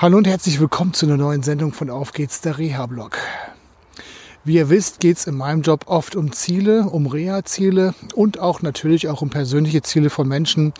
Hallo 0.00 0.16
und 0.16 0.26
herzlich 0.26 0.58
willkommen 0.58 0.94
zu 0.94 1.04
einer 1.04 1.18
neuen 1.18 1.42
Sendung 1.42 1.74
von 1.74 1.90
Auf 1.90 2.12
geht's, 2.14 2.40
der 2.40 2.56
Reha-Blog. 2.56 3.18
Wie 4.44 4.54
ihr 4.54 4.70
wisst, 4.70 4.98
geht 4.98 5.18
es 5.18 5.26
in 5.26 5.36
meinem 5.36 5.60
Job 5.60 5.84
oft 5.88 6.16
um 6.16 6.32
Ziele, 6.32 6.84
um 6.84 7.06
Reha-Ziele 7.06 7.92
und 8.14 8.38
auch 8.38 8.62
natürlich 8.62 9.08
auch 9.08 9.20
um 9.20 9.28
persönliche 9.28 9.82
Ziele 9.82 10.08
von 10.08 10.26
Menschen, 10.26 10.72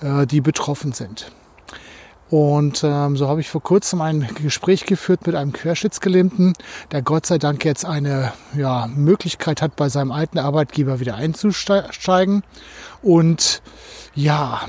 äh, 0.00 0.28
die 0.28 0.40
betroffen 0.40 0.92
sind. 0.92 1.32
Und 2.30 2.84
ähm, 2.84 3.16
so 3.16 3.26
habe 3.26 3.40
ich 3.40 3.48
vor 3.50 3.64
kurzem 3.64 4.00
ein 4.00 4.28
Gespräch 4.40 4.84
geführt 4.86 5.26
mit 5.26 5.34
einem 5.34 5.52
Querschnittsgelähmten, 5.52 6.52
der 6.92 7.02
Gott 7.02 7.26
sei 7.26 7.38
Dank 7.38 7.64
jetzt 7.64 7.84
eine 7.84 8.32
ja, 8.56 8.86
Möglichkeit 8.86 9.60
hat, 9.60 9.74
bei 9.74 9.88
seinem 9.88 10.12
alten 10.12 10.38
Arbeitgeber 10.38 11.00
wieder 11.00 11.16
einzusteigen. 11.16 12.44
Und 13.02 13.60
ja, 14.14 14.68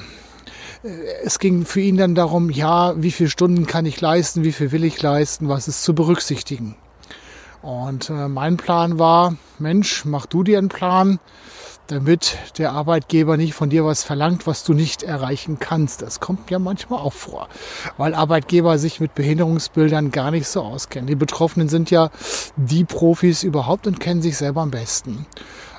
es 0.83 1.39
ging 1.39 1.65
für 1.65 1.81
ihn 1.81 1.97
dann 1.97 2.15
darum, 2.15 2.49
ja, 2.49 2.93
wie 3.01 3.11
viele 3.11 3.29
Stunden 3.29 3.67
kann 3.67 3.85
ich 3.85 3.99
leisten, 3.99 4.43
wie 4.43 4.51
viel 4.51 4.71
will 4.71 4.83
ich 4.83 5.01
leisten, 5.01 5.49
was 5.49 5.67
ist 5.67 5.83
zu 5.83 5.93
berücksichtigen. 5.93 6.75
Und 7.61 8.09
äh, 8.09 8.29
mein 8.29 8.55
Plan 8.57 8.99
war, 8.99 9.35
Mensch, 9.57 10.05
mach 10.05 10.25
du 10.25 10.43
dir 10.43 10.57
einen 10.57 10.69
Plan, 10.69 11.19
damit 11.89 12.37
der 12.57 12.71
Arbeitgeber 12.71 13.35
nicht 13.35 13.53
von 13.53 13.69
dir 13.69 13.83
was 13.83 14.03
verlangt, 14.03 14.45
was 14.45 14.63
du 14.63 14.73
nicht 14.73 15.01
erreichen 15.03 15.57
kannst. 15.59 16.01
Das 16.01 16.19
kommt 16.19 16.51
ja 16.51 16.59
manchmal 16.59 16.99
auch 16.99 17.13
vor, 17.13 17.49
weil 17.97 18.13
Arbeitgeber 18.13 18.77
sich 18.77 18.99
mit 18.99 19.15
Behinderungsbildern 19.15 20.11
gar 20.11 20.29
nicht 20.31 20.47
so 20.47 20.61
auskennen. 20.61 21.07
Die 21.07 21.15
Betroffenen 21.15 21.67
sind 21.67 21.89
ja 21.89 22.11
die 22.55 22.83
Profis 22.83 23.43
überhaupt 23.43 23.87
und 23.87 23.99
kennen 23.99 24.21
sich 24.21 24.37
selber 24.37 24.61
am 24.61 24.71
besten. 24.71 25.25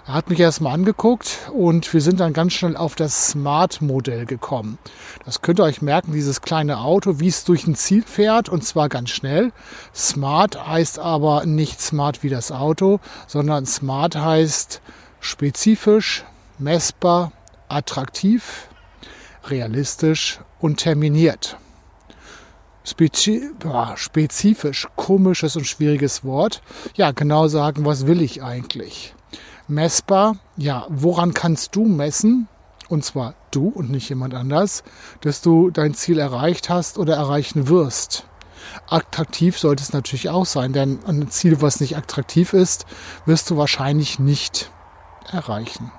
Er 0.06 0.14
hat 0.14 0.30
mich 0.30 0.40
erstmal 0.40 0.74
angeguckt 0.74 1.50
und 1.52 1.92
wir 1.94 2.00
sind 2.00 2.18
dann 2.18 2.32
ganz 2.32 2.54
schnell 2.54 2.76
auf 2.76 2.96
das 2.96 3.28
Smart-Modell 3.28 4.26
gekommen. 4.26 4.78
Das 5.24 5.42
könnt 5.42 5.60
ihr 5.60 5.64
euch 5.64 5.82
merken, 5.82 6.12
dieses 6.12 6.40
kleine 6.40 6.78
Auto, 6.78 7.20
wie 7.20 7.28
es 7.28 7.44
durch 7.44 7.68
ein 7.68 7.76
Ziel 7.76 8.02
fährt 8.02 8.48
und 8.48 8.64
zwar 8.64 8.88
ganz 8.88 9.10
schnell. 9.10 9.52
Smart 9.94 10.66
heißt 10.66 10.98
aber 10.98 11.46
nicht 11.46 11.80
smart 11.80 12.24
wie 12.24 12.28
das 12.28 12.50
Auto, 12.50 12.98
sondern 13.28 13.66
smart 13.66 14.16
heißt 14.16 14.80
spezifisch, 15.20 16.24
messbar, 16.58 17.32
attraktiv, 17.68 18.68
realistisch 19.44 20.40
und 20.60 20.78
terminiert. 20.78 21.56
Spezi 22.82 23.50
spezifisch, 23.94 24.88
komisches 24.96 25.54
und 25.56 25.66
schwieriges 25.66 26.24
Wort. 26.24 26.62
Ja, 26.94 27.12
genau 27.12 27.46
sagen, 27.46 27.84
was 27.84 28.06
will 28.06 28.22
ich 28.22 28.42
eigentlich? 28.42 29.14
Messbar, 29.68 30.36
ja, 30.56 30.86
woran 30.88 31.34
kannst 31.34 31.76
du 31.76 31.84
messen, 31.84 32.48
und 32.88 33.04
zwar 33.04 33.34
du 33.52 33.68
und 33.68 33.90
nicht 33.90 34.08
jemand 34.08 34.34
anders, 34.34 34.82
dass 35.20 35.42
du 35.42 35.70
dein 35.70 35.94
Ziel 35.94 36.18
erreicht 36.18 36.68
hast 36.68 36.98
oder 36.98 37.14
erreichen 37.14 37.68
wirst. 37.68 38.26
Attraktiv 38.88 39.58
sollte 39.58 39.82
es 39.82 39.92
natürlich 39.92 40.28
auch 40.28 40.46
sein, 40.46 40.72
denn 40.72 40.98
ein 41.06 41.30
Ziel, 41.30 41.62
was 41.62 41.80
nicht 41.80 41.96
attraktiv 41.96 42.52
ist, 42.52 42.86
wirst 43.26 43.50
du 43.50 43.56
wahrscheinlich 43.56 44.18
nicht 44.18 44.70
erreichen. 45.30 45.92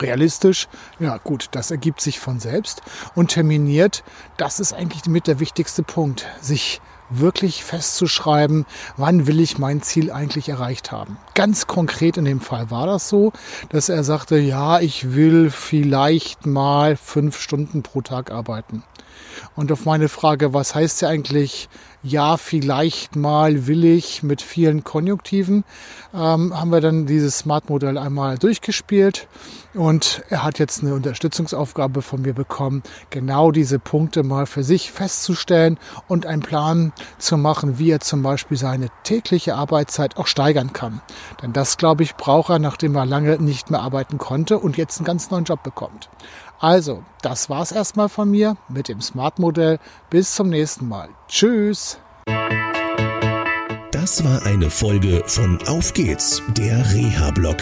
Realistisch, 0.00 0.68
ja 1.00 1.16
gut, 1.18 1.48
das 1.52 1.70
ergibt 1.70 2.00
sich 2.00 2.20
von 2.20 2.38
selbst. 2.38 2.82
Und 3.14 3.28
terminiert, 3.32 4.04
das 4.36 4.60
ist 4.60 4.72
eigentlich 4.72 5.06
mit 5.06 5.26
der 5.26 5.40
wichtigste 5.40 5.82
Punkt, 5.82 6.26
sich 6.40 6.80
wirklich 7.10 7.64
festzuschreiben, 7.64 8.66
wann 8.96 9.26
will 9.26 9.40
ich 9.40 9.58
mein 9.58 9.82
Ziel 9.82 10.12
eigentlich 10.12 10.48
erreicht 10.48 10.92
haben. 10.92 11.16
Ganz 11.34 11.66
konkret 11.66 12.16
in 12.16 12.24
dem 12.24 12.40
Fall 12.40 12.70
war 12.70 12.86
das 12.86 13.08
so, 13.08 13.32
dass 13.70 13.88
er 13.88 14.04
sagte, 14.04 14.38
ja, 14.38 14.80
ich 14.80 15.14
will 15.14 15.50
vielleicht 15.50 16.46
mal 16.46 16.96
fünf 16.96 17.40
Stunden 17.40 17.82
pro 17.82 18.02
Tag 18.02 18.30
arbeiten. 18.30 18.84
Und 19.54 19.72
auf 19.72 19.84
meine 19.84 20.08
Frage, 20.08 20.52
was 20.52 20.74
heißt 20.74 21.02
ja 21.02 21.08
eigentlich, 21.08 21.68
ja, 22.08 22.36
vielleicht 22.36 23.16
mal 23.16 23.66
will 23.66 23.84
ich 23.84 24.22
mit 24.22 24.42
vielen 24.42 24.82
Konjunktiven, 24.84 25.64
ähm, 26.14 26.58
haben 26.58 26.70
wir 26.70 26.80
dann 26.80 27.06
dieses 27.06 27.38
Smart-Modell 27.38 27.98
einmal 27.98 28.38
durchgespielt. 28.38 29.28
Und 29.74 30.22
er 30.30 30.42
hat 30.42 30.58
jetzt 30.58 30.82
eine 30.82 30.94
Unterstützungsaufgabe 30.94 32.02
von 32.02 32.22
mir 32.22 32.32
bekommen, 32.32 32.82
genau 33.10 33.52
diese 33.52 33.78
Punkte 33.78 34.22
mal 34.22 34.46
für 34.46 34.64
sich 34.64 34.90
festzustellen 34.90 35.78
und 36.08 36.26
einen 36.26 36.42
Plan 36.42 36.92
zu 37.18 37.36
machen, 37.36 37.78
wie 37.78 37.90
er 37.90 38.00
zum 38.00 38.22
Beispiel 38.22 38.56
seine 38.56 38.88
tägliche 39.04 39.54
Arbeitszeit 39.54 40.16
auch 40.16 40.26
steigern 40.26 40.72
kann. 40.72 41.00
Denn 41.42 41.52
das, 41.52 41.76
glaube 41.76 42.02
ich, 42.02 42.16
braucht 42.16 42.50
er, 42.50 42.58
nachdem 42.58 42.96
er 42.96 43.06
lange 43.06 43.38
nicht 43.38 43.70
mehr 43.70 43.80
arbeiten 43.80 44.18
konnte 44.18 44.58
und 44.58 44.76
jetzt 44.76 44.98
einen 44.98 45.06
ganz 45.06 45.30
neuen 45.30 45.44
Job 45.44 45.62
bekommt. 45.62 46.08
Also, 46.60 47.04
das 47.22 47.48
war's 47.50 47.72
erstmal 47.72 48.08
von 48.08 48.30
mir 48.30 48.56
mit 48.68 48.88
dem 48.88 49.00
Smart-Modell. 49.00 49.78
Bis 50.10 50.34
zum 50.34 50.48
nächsten 50.48 50.88
Mal. 50.88 51.08
Tschüss. 51.28 51.98
Das 53.92 54.24
war 54.24 54.44
eine 54.46 54.70
Folge 54.70 55.22
von 55.26 55.58
Auf 55.68 55.92
geht's, 55.92 56.42
der 56.56 56.78
Reha-Blog. 56.92 57.56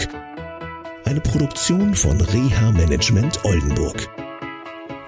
Eine 1.05 1.21
Produktion 1.21 1.93
von 1.93 2.19
Reha 2.19 2.71
Management 2.71 3.43
Oldenburg. 3.45 4.09